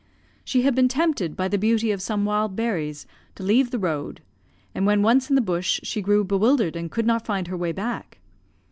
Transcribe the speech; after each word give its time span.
"She 0.43 0.63
had 0.63 0.73
been 0.73 0.87
tempted 0.87 1.35
by 1.37 1.47
the 1.47 1.59
beauty 1.59 1.91
of 1.91 2.01
some 2.01 2.25
wild 2.25 2.55
berries 2.55 3.05
to 3.35 3.43
leave 3.43 3.69
the 3.69 3.77
road, 3.77 4.19
and 4.73 4.87
when 4.87 5.03
once 5.03 5.29
in 5.29 5.35
the 5.35 5.41
bush 5.41 5.79
she 5.83 6.01
grew 6.01 6.23
bewildered 6.23 6.75
and 6.75 6.89
could 6.89 7.05
not 7.05 7.27
find 7.27 7.47
her 7.49 7.55
way 7.55 7.71
back. 7.71 8.17